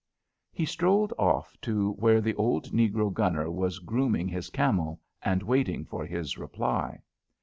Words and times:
He 0.51 0.65
strolled 0.65 1.13
off 1.19 1.55
to 1.61 1.91
where 1.91 2.21
the 2.21 2.33
old 2.33 2.71
negro 2.71 3.13
gunner 3.13 3.51
was 3.51 3.77
grooming 3.77 4.27
his 4.29 4.49
camel 4.49 4.99
and 5.21 5.43
waiting 5.43 5.85
for 5.85 6.07
his 6.07 6.39
reply. 6.39 7.03